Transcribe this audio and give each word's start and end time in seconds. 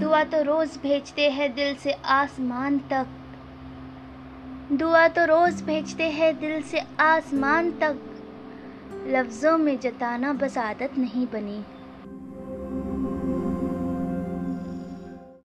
دعا 0.00 0.22
تو 0.30 0.44
روز 0.44 0.78
بھیجتے 0.80 1.30
ہیں 1.30 1.48
دل 1.48 1.72
سے 1.82 1.92
آسمان 2.02 2.78
تک۔ 2.88 3.04
دعا 4.80 5.06
تو 5.14 5.26
روز 5.26 5.62
بھیجتے 5.62 6.08
ہیں 6.08 6.32
دل 6.32 6.60
سے 6.66 6.78
آسمان 6.96 7.70
تک۔ 7.78 8.20
لفظوں 8.92 9.58
میں 9.58 9.76
جتانا 9.80 10.32
بس 10.32 10.58
عادت 10.58 10.98
نہیں 10.98 11.32
بنی۔ 11.32 11.60